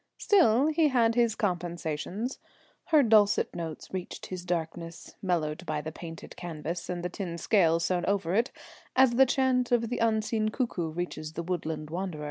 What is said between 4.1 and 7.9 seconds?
his darkness (mellowed by the painted canvas and the tin scales